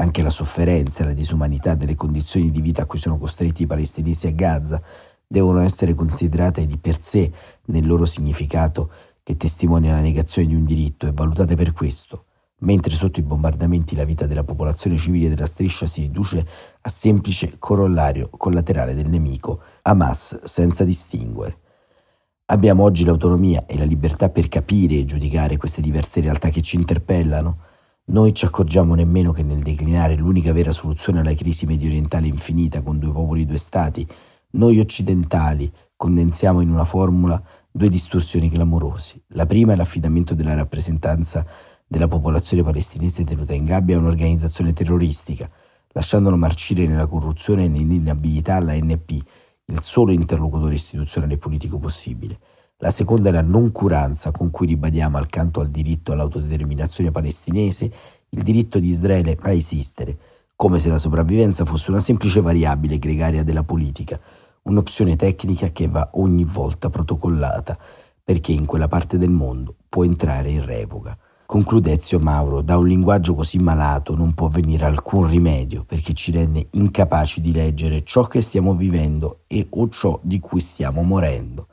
Anche 0.02 0.24
la 0.24 0.32
sofferenza 0.32 1.04
e 1.04 1.06
la 1.06 1.14
disumanità 1.14 1.76
delle 1.76 1.94
condizioni 1.94 2.50
di 2.50 2.60
vita 2.60 2.82
a 2.82 2.86
cui 2.88 2.98
sono 2.98 3.20
costretti 3.20 3.62
i 3.62 3.68
palestinesi 3.68 4.26
a 4.26 4.32
Gaza 4.32 4.82
devono 5.28 5.60
essere 5.60 5.94
considerate 5.94 6.66
di 6.66 6.80
per 6.80 7.00
sé 7.00 7.32
nel 7.66 7.86
loro 7.86 8.06
significato 8.06 8.92
che 9.22 9.38
testimonia 9.38 9.94
la 9.94 10.02
negazione 10.02 10.48
di 10.48 10.56
un 10.56 10.66
diritto 10.66 11.06
e 11.06 11.12
valutate 11.12 11.56
per 11.56 11.72
questo, 11.72 12.26
mentre 12.62 12.96
sotto 12.96 13.20
i 13.20 13.24
bombardamenti 13.24 13.96
la 13.96 14.04
vita 14.04 14.26
della 14.26 14.44
popolazione 14.44 14.98
civile 14.98 15.30
della 15.30 15.46
striscia 15.46 15.86
si 15.86 16.02
riduce 16.02 16.44
a 16.82 16.90
semplice 16.90 17.60
corollario 17.60 18.28
collaterale 18.36 18.96
del 18.96 19.08
nemico, 19.08 19.62
Hamas 19.84 20.46
senza 20.46 20.84
distinguere. 20.84 21.60
Abbiamo 22.46 22.82
oggi 22.82 23.06
l'autonomia 23.06 23.68
e 23.68 23.78
la 23.78 23.86
libertà 23.86 24.30
per 24.30 24.48
capire 24.48 24.96
e 24.96 25.06
giudicare 25.06 25.58
queste 25.58 25.80
diverse 25.80 26.22
realtà 26.22 26.50
che 26.50 26.64
ci 26.64 26.76
interpellano, 26.76 27.70
noi 28.12 28.34
ci 28.34 28.44
accorgiamo 28.44 28.94
nemmeno 28.94 29.32
che 29.32 29.42
nel 29.42 29.62
declinare 29.64 30.16
l'unica 30.16 30.52
vera 30.52 30.74
soluzione 30.74 31.22
alla 31.22 31.34
crisi 31.34 31.66
medio 31.66 31.88
orientale 31.88 32.28
infinita 32.28 32.82
con 32.82 33.00
due 33.00 33.14
popoli 33.14 33.44
e 33.44 33.46
due 33.46 33.58
stati, 33.58 34.06
noi 34.52 34.80
occidentali 34.80 35.72
condensiamo 35.96 36.60
in 36.60 36.70
una 36.70 36.84
formula 36.84 37.42
due 37.72 37.88
distorsioni 37.88 38.50
clamorosi. 38.50 39.22
La 39.28 39.46
prima 39.46 39.72
è 39.72 39.76
l'affidamento 39.78 40.36
della 40.36 40.56
rappresentanza 40.56 41.46
della 41.88 42.10
popolazione 42.10 42.64
palestinese 42.64 43.24
tenuta 43.24 43.54
in 43.54 43.64
gabbia 43.64 43.96
a 43.96 44.00
un'organizzazione 44.00 44.74
terroristica, 44.74 45.50
lasciandolo 45.94 46.36
marcire 46.36 46.86
nella 46.86 47.08
corruzione 47.08 47.64
e 47.64 47.70
nell'inabilità 47.70 48.56
alla 48.56 48.74
NP, 48.74 49.12
il 49.68 49.82
solo 49.82 50.12
interlocutore 50.12 50.74
istituzionale 50.74 51.36
e 51.36 51.38
politico 51.38 51.78
possibile. 51.80 52.38
La 52.84 52.90
seconda 52.90 53.30
è 53.30 53.32
la 53.32 53.44
noncuranza 53.44 54.32
con 54.32 54.50
cui 54.50 54.66
ribadiamo 54.66 55.20
accanto 55.20 55.60
al 55.60 55.70
diritto 55.70 56.14
all'autodeterminazione 56.14 57.12
palestinese 57.12 57.92
il 58.30 58.42
diritto 58.42 58.80
di 58.80 58.88
Israele 58.88 59.38
a 59.40 59.52
esistere, 59.52 60.18
come 60.56 60.80
se 60.80 60.90
la 60.90 60.98
sopravvivenza 60.98 61.64
fosse 61.64 61.92
una 61.92 62.00
semplice 62.00 62.42
variabile 62.42 62.98
gregaria 62.98 63.44
della 63.44 63.62
politica, 63.62 64.20
un'opzione 64.64 65.16
tecnica 65.16 65.70
che 65.70 65.88
va 65.90 66.10
ogni 66.14 66.44
volta 66.44 66.90
protocollata, 66.90 67.78
perché 68.24 68.52
in 68.52 68.66
quella 68.66 68.88
parte 68.88 69.20
del 69.20 69.30
mondo 69.30 69.76
può 69.88 70.04
entrare 70.04 70.50
in 70.50 70.66
revoca. 70.66 71.16
Conclude 71.46 71.92
Ezio 71.92 72.18
Mauro, 72.18 72.62
da 72.62 72.80
un 72.80 72.88
linguaggio 72.88 73.36
così 73.36 73.60
malato 73.60 74.16
non 74.16 74.34
può 74.34 74.48
venire 74.48 74.86
alcun 74.86 75.28
rimedio 75.28 75.84
perché 75.84 76.14
ci 76.14 76.32
rende 76.32 76.70
incapaci 76.72 77.42
di 77.42 77.52
leggere 77.52 78.04
ciò 78.04 78.26
che 78.26 78.42
stiamo 78.42 78.74
vivendo 78.74 79.42
e 79.46 79.68
o 79.70 79.88
ciò 79.90 80.20
di 80.24 80.40
cui 80.40 80.62
stiamo 80.62 81.04
morendo, 81.04 81.68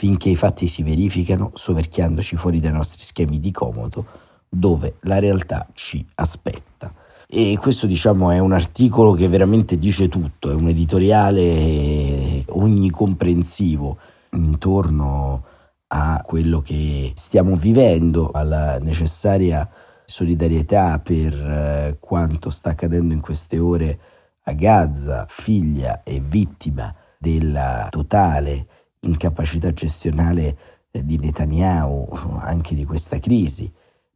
finché 0.00 0.30
i 0.30 0.34
fatti 0.34 0.66
si 0.66 0.82
verificano 0.82 1.50
soverchiandoci 1.52 2.34
fuori 2.36 2.58
dai 2.58 2.72
nostri 2.72 3.02
schemi 3.02 3.38
di 3.38 3.50
comodo 3.50 4.06
dove 4.48 4.94
la 5.00 5.18
realtà 5.18 5.68
ci 5.74 6.02
aspetta. 6.14 6.90
E 7.28 7.58
questo 7.60 7.86
diciamo 7.86 8.30
è 8.30 8.38
un 8.38 8.54
articolo 8.54 9.12
che 9.12 9.28
veramente 9.28 9.76
dice 9.76 10.08
tutto, 10.08 10.50
è 10.50 10.54
un 10.54 10.68
editoriale 10.68 12.44
ognicomprensivo 12.48 13.98
intorno 14.30 15.44
a 15.88 16.22
quello 16.24 16.62
che 16.62 17.12
stiamo 17.14 17.54
vivendo, 17.54 18.30
alla 18.30 18.78
necessaria 18.78 19.68
solidarietà 20.06 20.98
per 20.98 21.34
eh, 21.34 21.96
quanto 22.00 22.48
sta 22.48 22.70
accadendo 22.70 23.12
in 23.12 23.20
queste 23.20 23.58
ore 23.58 24.00
a 24.44 24.52
Gaza, 24.54 25.26
figlia 25.28 26.02
e 26.04 26.22
vittima 26.24 26.90
della 27.18 27.88
totale 27.90 28.66
incapacità 29.00 29.72
gestionale 29.72 30.58
eh, 30.90 31.04
di 31.04 31.18
Netanyahu, 31.18 32.08
anche 32.40 32.74
di 32.74 32.84
questa 32.84 33.18
crisi, 33.18 33.72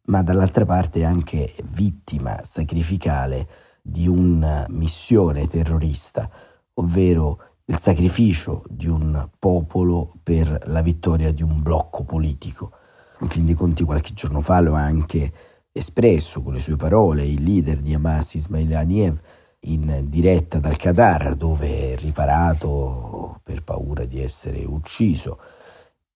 ma 0.06 0.22
dall'altra 0.22 0.64
parte 0.64 1.04
anche 1.04 1.54
vittima 1.70 2.40
sacrificale 2.44 3.48
di 3.80 4.06
una 4.06 4.66
missione 4.68 5.46
terrorista, 5.46 6.30
ovvero 6.74 7.40
il 7.66 7.78
sacrificio 7.78 8.62
di 8.68 8.86
un 8.86 9.28
popolo 9.38 10.14
per 10.22 10.64
la 10.66 10.82
vittoria 10.82 11.32
di 11.32 11.42
un 11.42 11.62
blocco 11.62 12.04
politico. 12.04 12.72
In 13.20 13.28
fin 13.28 13.46
dei 13.46 13.54
conti 13.54 13.84
qualche 13.84 14.12
giorno 14.12 14.40
fa 14.40 14.60
lo 14.60 14.74
ha 14.74 14.82
anche 14.82 15.32
espresso 15.72 16.42
con 16.42 16.52
le 16.52 16.60
sue 16.60 16.76
parole 16.76 17.26
il 17.26 17.42
leader 17.42 17.78
di 17.78 17.94
Hamas 17.94 18.34
Ismail 18.34 18.74
Haniyeh 18.74 19.20
in 19.64 20.06
diretta 20.08 20.58
dal 20.58 20.76
Qatar 20.76 21.34
dove 21.34 21.92
è 21.92 21.96
riparato 21.96 23.40
per 23.42 23.62
paura 23.62 24.04
di 24.04 24.20
essere 24.20 24.64
ucciso 24.64 25.38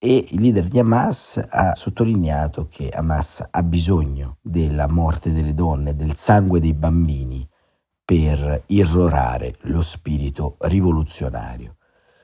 e 0.00 0.28
il 0.31 0.40
leader 0.40 0.69
di 0.69 0.78
Hamas 0.78 1.45
ha 1.50 1.75
sottolineato 1.75 2.69
che 2.69 2.88
Hamas 2.88 3.45
ha 3.50 3.62
bisogno 3.64 4.37
della 4.40 4.87
morte 4.87 5.33
delle 5.33 5.55
donne, 5.55 5.97
del 5.97 6.14
sangue 6.14 6.61
dei 6.61 6.73
bambini 6.73 7.47
per 8.05 8.62
irrorare 8.67 9.57
lo 9.62 9.83
spirito 9.83 10.57
rivoluzionario. 10.61 11.76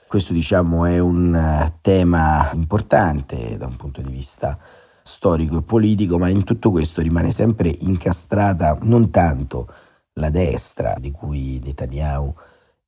Questo 0.07 0.33
diciamo 0.33 0.85
è 0.85 1.01
un 1.01 1.35
eh, 1.35 1.79
tema 1.81 2.49
importante 2.55 3.57
da 3.59 3.67
un 3.67 3.75
punto 3.75 4.01
di 4.01 4.13
vista 4.13 4.57
storico 5.03 5.59
e 5.59 5.63
politico, 5.63 6.17
ma 6.17 6.29
in 6.29 6.45
tutto 6.45 6.71
questo 6.71 7.03
rimane 7.03 7.33
sempre 7.33 7.69
incastrata 7.69 8.79
non 8.83 9.11
tanto 9.11 9.67
la 10.15 10.31
destra 10.31 10.95
di 10.99 11.11
cui 11.11 11.61
Netanyahu 11.63 12.33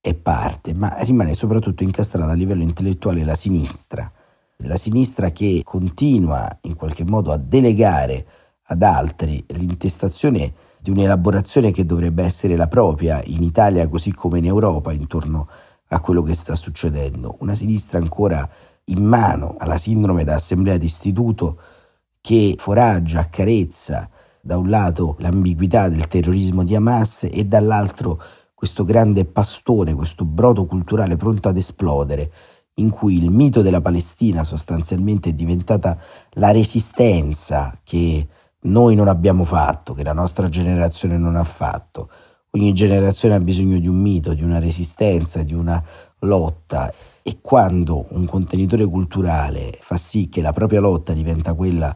è 0.01 0.15
parte, 0.15 0.75
ma 0.75 0.95
rimane 1.01 1.35
soprattutto 1.35 1.83
incastrata 1.83 2.31
a 2.31 2.35
livello 2.35 2.63
intellettuale 2.63 3.25
la 3.25 3.35
sinistra. 3.35 4.11
La 4.61 4.77
sinistra 4.77 5.31
che 5.31 5.63
continua 5.65 6.59
in 6.63 6.77
qualche 6.77 7.05
modo 7.05 7.33
a 7.33 7.37
delegare 7.37 8.27
ad 8.69 8.83
altri 8.83 9.45
l'intestazione 9.49 10.55
di 10.79 10.91
un'elaborazione 10.91 11.73
che 11.73 11.85
dovrebbe 11.85 12.23
essere 12.23 12.57
la 12.57 12.69
propria 12.69 13.21
in 13.25 13.43
Italia 13.43 13.89
così 13.89 14.13
come 14.13 14.39
in 14.39 14.47
Europa 14.47 14.93
intorno 14.93 15.49
a 15.89 16.01
quello 16.01 16.23
che 16.23 16.35
sta 16.35 16.55
succedendo. 16.55 17.37
Una 17.41 17.55
sinistra 17.55 17.99
ancora 17.99 18.49
in 18.85 19.03
mano 19.03 19.57
alla 19.59 19.79
sindrome 19.79 20.23
da 20.23 20.37
assemblea 20.37 20.77
d'istituto 20.79 21.61
che 22.21 22.55
foraggia, 22.57 23.21
accarezza 23.21 24.09
da 24.47 24.57
un 24.57 24.71
lato 24.71 25.17
l'ambiguità 25.19 25.89
del 25.89 26.07
terrorismo 26.07 26.63
di 26.63 26.77
Hamas 26.77 27.29
e 27.29 27.45
dall'altro 27.47 28.23
questo 28.55 28.85
grande 28.85 29.25
pastone, 29.25 29.93
questo 29.93 30.25
brodo 30.25 30.67
culturale 30.67 31.17
pronto 31.17 31.49
ad 31.49 31.57
esplodere, 31.57 32.31
in 32.75 32.91
cui 32.91 33.17
il 33.17 33.29
mito 33.31 33.61
della 33.61 33.81
Palestina 33.81 34.45
sostanzialmente 34.45 35.31
è 35.31 35.33
diventata 35.33 35.99
la 36.35 36.53
resistenza 36.53 37.77
che 37.83 38.29
noi 38.61 38.95
non 38.95 39.09
abbiamo 39.09 39.43
fatto, 39.43 39.95
che 39.95 40.05
la 40.05 40.13
nostra 40.13 40.49
generazione 40.49 41.19
non 41.19 41.35
ha 41.35 41.45
fatto. 41.45 42.09
Ogni 42.51 42.73
generazione 42.73 43.35
ha 43.35 43.41
bisogno 43.41 43.81
di 43.81 43.89
un 43.89 43.97
mito, 43.97 44.33
di 44.33 44.45
una 44.45 44.61
resistenza, 44.61 45.43
di 45.43 45.55
una 45.55 45.83
lotta 46.21 46.93
e 47.21 47.39
quando 47.43 48.07
un 48.11 48.25
contenitore 48.27 48.87
culturale 48.87 49.77
fa 49.81 49.97
sì 49.97 50.29
che 50.29 50.41
la 50.41 50.53
propria 50.53 50.81
lotta 50.81 51.13
diventa 51.13 51.53
quella 51.55 51.95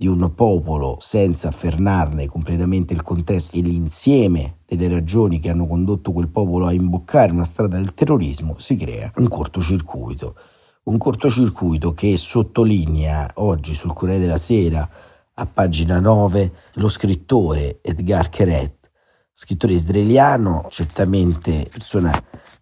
di 0.00 0.06
un 0.06 0.32
popolo 0.32 0.98
senza 1.00 1.48
afferrarne 1.48 2.28
completamente 2.28 2.94
il 2.94 3.02
contesto 3.02 3.56
e 3.56 3.62
l'insieme 3.62 4.58
delle 4.64 4.86
ragioni 4.86 5.40
che 5.40 5.50
hanno 5.50 5.66
condotto 5.66 6.12
quel 6.12 6.28
popolo 6.28 6.66
a 6.66 6.72
imboccare 6.72 7.32
una 7.32 7.42
strada 7.42 7.78
del 7.78 7.94
terrorismo, 7.94 8.60
si 8.60 8.76
crea 8.76 9.10
un 9.16 9.26
cortocircuito. 9.26 10.36
Un 10.84 10.98
cortocircuito 10.98 11.94
che 11.94 12.16
sottolinea 12.16 13.32
oggi 13.34 13.74
sul 13.74 13.92
Corriere 13.92 14.20
della 14.20 14.38
Sera 14.38 14.88
a 15.34 15.46
pagina 15.46 15.98
9 15.98 16.52
lo 16.74 16.88
scrittore 16.88 17.80
Edgar 17.82 18.28
Keret, 18.28 18.90
scrittore 19.32 19.72
israeliano, 19.72 20.68
certamente 20.70 21.68
persona 21.68 22.12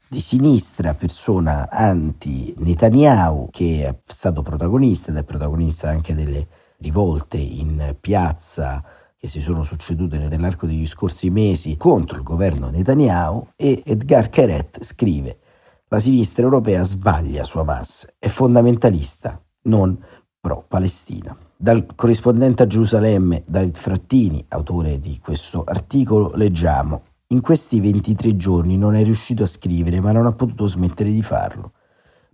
di 0.09 0.21
sinistra, 0.21 0.95
persona 0.95 1.69
anti-Netanyahu, 1.69 3.51
che 3.51 3.87
è 3.87 4.01
stato 4.07 4.41
protagonista 4.41 5.11
ed 5.11 5.19
è 5.19 5.25
protagonista 5.25 5.91
anche 5.91 6.15
delle 6.15 6.65
rivolte 6.79 7.39
in 7.39 7.97
piazza 8.01 8.85
che 9.17 9.29
si 9.29 9.41
sono 9.41 9.65
succedute 9.65 10.19
nell'arco 10.19 10.67
degli 10.67 10.87
scorsi 10.87 11.31
mesi 11.31 11.77
contro 11.77 12.17
il 12.17 12.23
governo 12.23 12.71
Netanyahu 12.71 13.49
e 13.57 13.83
Edgar 13.85 14.29
Keret 14.29 14.83
scrive 14.85 15.39
la 15.89 16.01
sinistra 16.01 16.43
europea 16.43 16.83
sbaglia 16.83 17.45
su 17.45 17.59
Hamas, 17.59 18.15
è 18.19 18.29
fondamentalista, 18.29 19.41
non 19.63 19.97
pro-Palestina. 20.41 21.37
Dal 21.57 21.87
corrispondente 21.95 22.65
a 22.65 22.67
Gerusalemme 22.67 23.45
David 23.47 23.77
Frattini, 23.77 24.45
autore 24.49 24.99
di 24.99 25.21
questo 25.23 25.63
articolo, 25.65 26.33
leggiamo 26.35 27.03
in 27.29 27.41
questi 27.41 27.81
23 27.81 28.37
giorni 28.37 28.77
non 28.77 28.95
è 28.95 29.03
riuscito 29.03 29.43
a 29.43 29.49
scrivere, 29.49 30.01
ma 30.01 30.13
non 30.13 30.27
ha 30.27 30.33
potuto 30.33 30.67
smettere 30.67 31.11
di 31.11 31.23
farlo. 31.23 31.73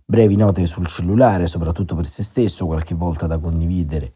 Brevi 0.04 0.37
note 0.37 0.66
sul 0.66 0.87
cellulare, 0.87 1.46
soprattutto 1.46 1.94
per 1.94 2.06
se 2.06 2.22
stesso, 2.22 2.66
qualche 2.66 2.94
volta 2.94 3.26
da 3.26 3.38
condividere. 3.38 4.12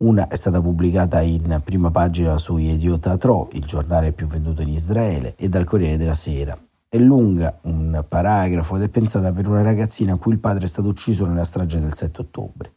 Una 0.00 0.28
è 0.28 0.36
stata 0.36 0.60
pubblicata 0.60 1.22
in 1.22 1.60
prima 1.64 1.90
pagina 1.90 2.38
su 2.38 2.56
Idiota 2.56 3.16
Tro, 3.16 3.48
il 3.54 3.64
giornale 3.64 4.12
più 4.12 4.28
venduto 4.28 4.62
in 4.62 4.68
Israele, 4.68 5.34
e 5.34 5.48
dal 5.48 5.64
Corriere 5.64 5.96
della 5.96 6.14
Sera. 6.14 6.56
È 6.88 6.96
lunga, 6.98 7.58
un 7.62 8.04
paragrafo, 8.08 8.76
ed 8.76 8.82
è 8.82 8.88
pensata 8.90 9.32
per 9.32 9.48
una 9.48 9.62
ragazzina 9.62 10.12
a 10.12 10.16
cui 10.16 10.34
il 10.34 10.38
padre 10.38 10.66
è 10.66 10.68
stato 10.68 10.86
ucciso 10.86 11.26
nella 11.26 11.42
strage 11.42 11.80
del 11.80 11.94
7 11.94 12.20
ottobre. 12.20 12.74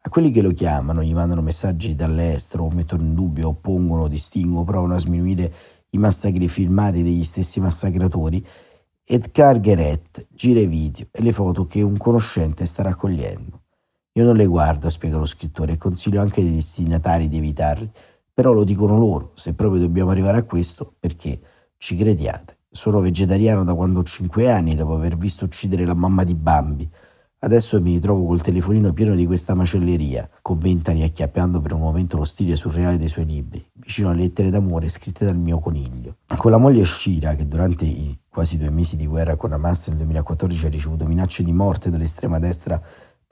A 0.00 0.08
quelli 0.08 0.30
che 0.30 0.40
lo 0.40 0.52
chiamano, 0.52 1.02
gli 1.02 1.12
mandano 1.12 1.42
messaggi 1.42 1.94
dall'estero, 1.94 2.70
mettono 2.70 3.02
in 3.02 3.14
dubbio, 3.14 3.48
oppongono, 3.48 4.08
distinguono, 4.08 4.64
provano 4.64 4.94
a 4.94 4.98
sminuire 4.98 5.52
i 5.90 5.98
massacri 5.98 6.48
filmati 6.48 7.02
degli 7.02 7.24
stessi 7.24 7.60
massacratori, 7.60 8.42
Edgar 9.04 9.60
Gueret 9.60 10.28
gira 10.30 10.60
i 10.60 10.66
video 10.66 11.08
e 11.10 11.20
le 11.20 11.34
foto 11.34 11.66
che 11.66 11.82
un 11.82 11.98
conoscente 11.98 12.64
sta 12.64 12.84
raccogliendo. 12.84 13.63
Io 14.16 14.24
non 14.24 14.36
le 14.36 14.46
guardo, 14.46 14.90
spiega 14.90 15.16
lo 15.16 15.24
scrittore, 15.24 15.72
e 15.72 15.76
consiglio 15.76 16.20
anche 16.20 16.40
ai 16.40 16.52
destinatari 16.52 17.26
di 17.26 17.38
evitarli, 17.38 17.90
però 18.32 18.52
lo 18.52 18.62
dicono 18.62 18.96
loro, 18.96 19.32
se 19.34 19.54
proprio 19.54 19.80
dobbiamo 19.80 20.10
arrivare 20.10 20.38
a 20.38 20.44
questo, 20.44 20.94
perché 21.00 21.40
ci 21.78 21.96
crediate. 21.96 22.58
Sono 22.70 23.00
vegetariano 23.00 23.64
da 23.64 23.74
quando 23.74 23.98
ho 23.98 24.04
5 24.04 24.48
anni, 24.52 24.76
dopo 24.76 24.94
aver 24.94 25.16
visto 25.16 25.46
uccidere 25.46 25.84
la 25.84 25.94
mamma 25.94 26.22
di 26.22 26.36
Bambi, 26.36 26.88
Adesso 27.44 27.78
mi 27.78 27.92
ritrovo 27.92 28.24
col 28.24 28.40
telefonino 28.40 28.94
pieno 28.94 29.14
di 29.14 29.26
questa 29.26 29.52
macelleria, 29.52 30.26
commenta 30.40 30.92
riacchiappando 30.92 31.60
per 31.60 31.74
un 31.74 31.80
momento 31.80 32.16
lo 32.16 32.24
stile 32.24 32.56
surreale 32.56 32.96
dei 32.96 33.10
suoi 33.10 33.26
libri, 33.26 33.62
vicino 33.74 34.08
alle 34.08 34.22
lettere 34.22 34.48
d'amore 34.48 34.88
scritte 34.88 35.26
dal 35.26 35.36
mio 35.36 35.58
coniglio. 35.58 36.16
Con 36.38 36.50
la 36.50 36.56
moglie 36.56 36.86
Shira, 36.86 37.34
che 37.34 37.46
durante 37.46 37.84
i 37.84 38.18
quasi 38.30 38.56
due 38.56 38.70
mesi 38.70 38.96
di 38.96 39.06
guerra 39.06 39.36
con 39.36 39.52
Hamas 39.52 39.88
nel 39.88 39.98
2014 39.98 40.64
ha 40.64 40.70
ricevuto 40.70 41.04
minacce 41.04 41.44
di 41.44 41.52
morte 41.52 41.90
dall'estrema 41.90 42.38
destra 42.38 42.80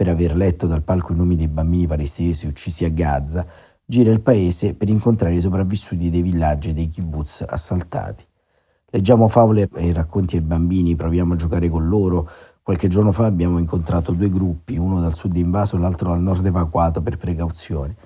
per 0.02 0.10
aver 0.10 0.34
letto 0.34 0.66
dal 0.66 0.82
palco 0.82 1.12
i 1.12 1.16
nomi 1.16 1.36
dei 1.36 1.46
bambini 1.46 1.86
palestinesi 1.86 2.48
uccisi 2.48 2.84
a 2.84 2.88
Gaza, 2.88 3.46
gira 3.84 4.10
il 4.10 4.20
paese 4.20 4.74
per 4.74 4.88
incontrare 4.88 5.36
i 5.36 5.40
sopravvissuti 5.40 6.10
dei 6.10 6.22
villaggi 6.22 6.70
e 6.70 6.72
dei 6.72 6.88
kibbutz 6.88 7.44
assaltati. 7.46 8.24
Leggiamo 8.86 9.28
favole 9.28 9.68
e 9.76 9.92
racconti 9.92 10.34
ai 10.34 10.42
bambini, 10.42 10.96
proviamo 10.96 11.34
a 11.34 11.36
giocare 11.36 11.68
con 11.68 11.88
loro, 11.88 12.28
Qualche 12.64 12.86
giorno 12.86 13.10
fa 13.10 13.26
abbiamo 13.26 13.58
incontrato 13.58 14.12
due 14.12 14.30
gruppi, 14.30 14.76
uno 14.76 15.00
dal 15.00 15.14
sud 15.14 15.36
invaso 15.36 15.74
e 15.74 15.80
l'altro 15.80 16.10
dal 16.10 16.22
nord 16.22 16.46
evacuato 16.46 17.02
per 17.02 17.16
precauzione. 17.16 17.96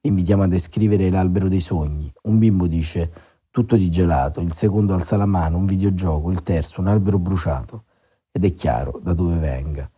Li 0.00 0.10
invitiamo 0.10 0.44
a 0.44 0.46
descrivere 0.46 1.10
l'albero 1.10 1.48
dei 1.48 1.58
sogni. 1.58 2.12
Un 2.22 2.38
bimbo 2.38 2.68
dice 2.68 3.10
tutto 3.50 3.74
di 3.74 3.90
gelato, 3.90 4.40
il 4.40 4.54
secondo 4.54 4.94
alza 4.94 5.16
la 5.16 5.26
mano, 5.26 5.56
un 5.56 5.66
videogioco, 5.66 6.30
il 6.30 6.44
terzo 6.44 6.80
un 6.80 6.86
albero 6.86 7.18
bruciato. 7.18 7.86
Ed 8.30 8.44
è 8.44 8.54
chiaro 8.54 9.00
da 9.02 9.14
dove 9.14 9.36
venga. 9.36 9.90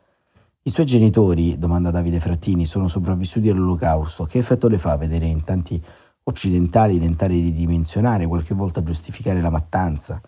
I 0.66 0.70
suoi 0.70 0.84
genitori, 0.84 1.58
domanda 1.58 1.92
Davide 1.92 2.18
Frattini, 2.18 2.66
sono 2.66 2.88
sopravvissuti 2.88 3.48
all'olocausto. 3.48 4.24
Che 4.24 4.38
effetto 4.38 4.66
le 4.66 4.78
fa 4.78 4.96
vedere 4.96 5.26
in 5.26 5.44
tanti 5.44 5.80
occidentali 6.24 6.98
tentare 6.98 7.34
di 7.34 7.42
ridimensionare, 7.42 8.26
qualche 8.26 8.52
volta 8.52 8.82
giustificare 8.82 9.40
la 9.40 9.50
mattanza. 9.50 10.20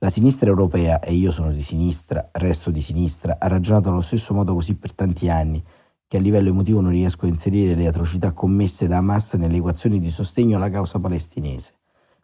La 0.00 0.10
sinistra 0.10 0.48
europea, 0.48 0.98
e 0.98 1.12
io 1.12 1.30
sono 1.30 1.52
di 1.52 1.62
sinistra, 1.62 2.28
resto 2.32 2.72
di 2.72 2.80
sinistra, 2.80 3.36
ha 3.38 3.46
ragionato 3.46 3.90
allo 3.90 4.00
stesso 4.00 4.34
modo 4.34 4.52
così 4.52 4.74
per 4.74 4.94
tanti 4.94 5.28
anni 5.28 5.62
che 6.08 6.16
a 6.16 6.20
livello 6.20 6.48
emotivo 6.48 6.80
non 6.80 6.90
riesco 6.90 7.26
a 7.26 7.28
inserire 7.28 7.76
le 7.76 7.86
atrocità 7.86 8.32
commesse 8.32 8.88
da 8.88 8.96
Hamas 8.96 9.34
nelle 9.34 9.58
equazioni 9.58 10.00
di 10.00 10.10
sostegno 10.10 10.56
alla 10.56 10.70
causa 10.70 10.98
palestinese. 10.98 11.74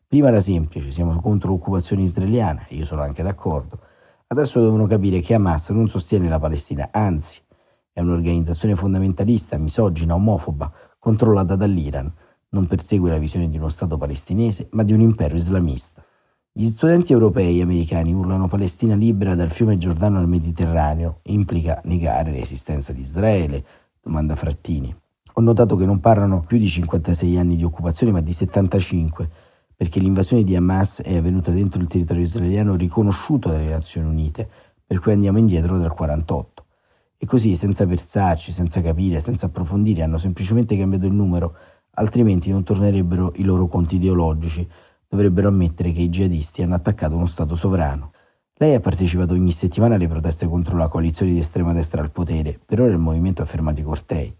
Prima 0.08 0.26
era 0.26 0.40
semplice, 0.40 0.90
siamo 0.90 1.20
contro 1.20 1.50
l'occupazione 1.50 2.02
israeliana, 2.02 2.66
e 2.66 2.74
io 2.74 2.84
sono 2.84 3.02
anche 3.02 3.22
d'accordo. 3.22 3.78
Adesso 4.26 4.60
devono 4.60 4.86
capire 4.86 5.20
che 5.20 5.34
Hamas 5.34 5.68
non 5.68 5.86
sostiene 5.86 6.28
la 6.28 6.40
Palestina, 6.40 6.88
anzi, 6.90 7.42
è 7.94 8.00
un'organizzazione 8.00 8.74
fondamentalista, 8.74 9.56
misogina, 9.56 10.14
omofoba, 10.14 10.70
controllata 10.98 11.54
dall'Iran. 11.54 12.12
Non 12.48 12.66
persegue 12.66 13.08
la 13.08 13.18
visione 13.18 13.48
di 13.48 13.56
uno 13.56 13.68
Stato 13.68 13.96
palestinese, 13.96 14.66
ma 14.72 14.82
di 14.82 14.92
un 14.92 15.00
impero 15.00 15.36
islamista. 15.36 16.04
Gli 16.52 16.66
studenti 16.66 17.12
europei 17.12 17.60
e 17.60 17.62
americani 17.62 18.12
urlano 18.12 18.48
Palestina 18.48 18.96
libera 18.96 19.36
dal 19.36 19.50
fiume 19.50 19.78
Giordano 19.78 20.18
al 20.18 20.26
Mediterraneo, 20.26 21.20
implica 21.22 21.80
negare 21.84 22.32
l'esistenza 22.32 22.92
di 22.92 23.00
Israele, 23.00 23.64
domanda 24.02 24.34
Frattini. 24.34 24.94
Ho 25.34 25.40
notato 25.40 25.76
che 25.76 25.84
non 25.84 26.00
parlano 26.00 26.40
più 26.40 26.58
di 26.58 26.68
56 26.68 27.38
anni 27.38 27.56
di 27.56 27.64
occupazione, 27.64 28.12
ma 28.12 28.20
di 28.20 28.32
75, 28.32 29.30
perché 29.76 30.00
l'invasione 30.00 30.42
di 30.42 30.56
Hamas 30.56 31.00
è 31.00 31.16
avvenuta 31.16 31.52
dentro 31.52 31.80
il 31.80 31.86
territorio 31.86 32.22
israeliano 32.22 32.74
riconosciuto 32.74 33.48
dalle 33.48 33.70
Nazioni 33.70 34.08
Unite, 34.08 34.48
per 34.84 34.98
cui 34.98 35.12
andiamo 35.12 35.38
indietro 35.38 35.78
dal 35.78 35.92
48. 35.92 36.53
E 37.24 37.26
così, 37.26 37.56
senza 37.56 37.86
versarci, 37.86 38.52
senza 38.52 38.82
capire, 38.82 39.18
senza 39.18 39.46
approfondire, 39.46 40.02
hanno 40.02 40.18
semplicemente 40.18 40.76
cambiato 40.76 41.06
il 41.06 41.14
numero, 41.14 41.56
altrimenti 41.92 42.50
non 42.50 42.64
tornerebbero 42.64 43.32
i 43.36 43.44
loro 43.44 43.66
conti 43.66 43.94
ideologici, 43.94 44.68
dovrebbero 45.08 45.48
ammettere 45.48 45.92
che 45.92 46.02
i 46.02 46.10
jihadisti 46.10 46.62
hanno 46.62 46.74
attaccato 46.74 47.16
uno 47.16 47.24
Stato 47.24 47.54
sovrano. 47.54 48.12
Lei 48.56 48.74
ha 48.74 48.80
partecipato 48.80 49.32
ogni 49.32 49.52
settimana 49.52 49.94
alle 49.94 50.06
proteste 50.06 50.46
contro 50.46 50.76
la 50.76 50.88
coalizione 50.88 51.32
di 51.32 51.38
estrema 51.38 51.72
destra 51.72 52.02
al 52.02 52.10
potere, 52.10 52.60
per 52.62 52.82
ora 52.82 52.92
il 52.92 52.98
movimento 52.98 53.40
ha 53.40 53.46
fermato 53.46 53.80
i 53.80 53.84
cortei. 53.84 54.36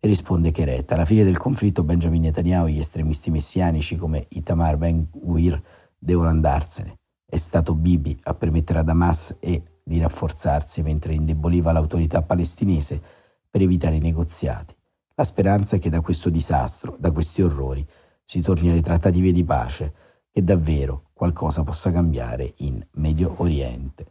E 0.00 0.08
risponde 0.08 0.50
Cheret, 0.50 0.90
alla 0.90 1.04
fine 1.04 1.24
del 1.24 1.36
conflitto 1.36 1.84
Benjamin 1.84 2.22
Netanyahu 2.22 2.68
e 2.68 2.72
gli 2.72 2.78
estremisti 2.78 3.30
messianici 3.30 3.96
come 3.96 4.24
Itamar 4.30 4.78
Ben-Gvir 4.78 5.62
devono 5.98 6.30
andarsene. 6.30 7.00
È 7.26 7.36
stato 7.36 7.74
Bibi 7.74 8.18
a 8.22 8.32
permettere 8.32 8.78
ad 8.78 8.88
Hamas 8.88 9.36
e 9.40 9.62
di 9.88 9.98
rafforzarsi 9.98 10.82
mentre 10.82 11.14
indeboliva 11.14 11.72
l'autorità 11.72 12.22
palestinese 12.22 13.00
per 13.50 13.62
evitare 13.62 13.96
i 13.96 14.00
negoziati. 14.00 14.76
La 15.14 15.24
speranza 15.24 15.76
è 15.76 15.78
che 15.78 15.90
da 15.90 16.00
questo 16.00 16.28
disastro, 16.30 16.96
da 16.98 17.10
questi 17.10 17.42
orrori, 17.42 17.84
si 18.22 18.40
torni 18.42 18.70
alle 18.70 18.82
trattative 18.82 19.32
di 19.32 19.42
pace, 19.42 19.92
che 20.30 20.44
davvero 20.44 21.08
qualcosa 21.14 21.64
possa 21.64 21.90
cambiare 21.90 22.52
in 22.58 22.84
Medio 22.92 23.34
Oriente. 23.38 24.06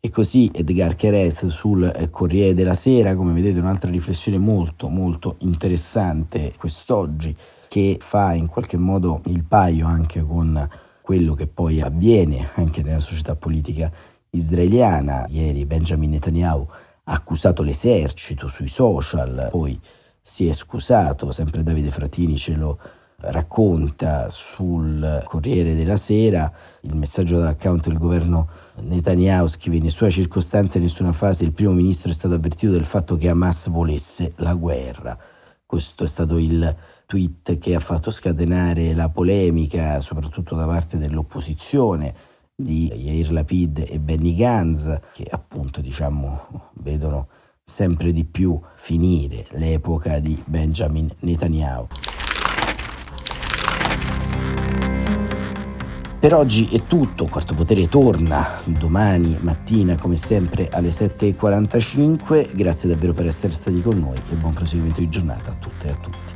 E 0.00 0.10
così 0.10 0.50
Edgar 0.52 0.96
Kerez 0.96 1.46
sul 1.46 1.84
eh, 1.84 2.10
Corriere 2.10 2.52
della 2.52 2.74
Sera, 2.74 3.14
come 3.14 3.32
vedete 3.32 3.60
un'altra 3.60 3.90
riflessione 3.90 4.36
molto 4.36 4.88
molto 4.88 5.36
interessante 5.38 6.52
quest'oggi 6.58 7.34
che 7.68 7.98
fa 8.00 8.34
in 8.34 8.46
qualche 8.48 8.76
modo 8.76 9.22
il 9.26 9.44
paio 9.44 9.86
anche 9.86 10.22
con 10.22 10.68
quello 11.00 11.34
che 11.34 11.46
poi 11.46 11.80
avviene 11.80 12.50
anche 12.54 12.82
nella 12.82 13.00
società 13.00 13.36
politica 13.36 13.90
israeliana. 14.36 15.26
Ieri 15.28 15.64
Benjamin 15.64 16.10
Netanyahu 16.10 16.66
ha 17.04 17.12
accusato 17.12 17.62
l'esercito 17.62 18.48
sui 18.48 18.68
social, 18.68 19.48
poi 19.50 19.78
si 20.20 20.48
è 20.48 20.52
scusato, 20.52 21.30
sempre 21.30 21.62
Davide 21.62 21.90
Fratini 21.90 22.36
ce 22.36 22.54
lo 22.54 22.78
racconta 23.18 24.28
sul 24.28 25.22
Corriere 25.24 25.74
della 25.74 25.96
Sera 25.96 26.52
il 26.82 26.94
messaggio 26.94 27.38
dall'account 27.38 27.88
del 27.88 27.96
governo 27.96 28.48
Netanyahu 28.80 29.46
scrive 29.46 29.76
in 29.76 29.84
nessuna 29.84 30.10
circostanza 30.10 30.78
e 30.78 30.82
nessuna 30.82 31.12
fase 31.12 31.44
il 31.44 31.52
primo 31.52 31.72
ministro 31.72 32.10
è 32.10 32.14
stato 32.14 32.34
avvertito 32.34 32.72
del 32.72 32.84
fatto 32.84 33.16
che 33.16 33.28
Hamas 33.28 33.68
volesse 33.68 34.32
la 34.36 34.54
guerra. 34.54 35.16
Questo 35.64 36.04
è 36.04 36.08
stato 36.08 36.36
il 36.38 36.76
tweet 37.06 37.58
che 37.58 37.74
ha 37.74 37.80
fatto 37.80 38.10
scatenare 38.10 38.94
la 38.94 39.08
polemica 39.08 40.00
soprattutto 40.00 40.54
da 40.54 40.66
parte 40.66 40.98
dell'opposizione 40.98 42.14
di 42.58 42.90
Yair 42.90 43.32
Lapid 43.32 43.84
e 43.86 43.98
Benny 43.98 44.34
Gantz 44.34 44.98
che 45.12 45.26
appunto 45.30 45.82
diciamo 45.82 46.70
vedono 46.76 47.28
sempre 47.62 48.12
di 48.12 48.24
più 48.24 48.58
finire 48.76 49.44
l'epoca 49.50 50.20
di 50.20 50.42
Benjamin 50.46 51.10
Netanyahu. 51.20 51.86
Per 56.18 56.34
oggi 56.34 56.68
è 56.74 56.86
tutto, 56.86 57.26
Quarto 57.26 57.54
Potere 57.54 57.88
torna 57.88 58.58
domani 58.64 59.36
mattina 59.38 59.96
come 59.96 60.16
sempre 60.16 60.68
alle 60.70 60.88
7.45, 60.88 62.56
grazie 62.56 62.88
davvero 62.88 63.12
per 63.12 63.26
essere 63.26 63.52
stati 63.52 63.82
con 63.82 63.98
noi 63.98 64.16
e 64.30 64.34
buon 64.34 64.54
proseguimento 64.54 65.00
di 65.00 65.10
giornata 65.10 65.50
a 65.50 65.54
tutte 65.54 65.88
e 65.88 65.90
a 65.90 65.96
tutti. 65.96 66.35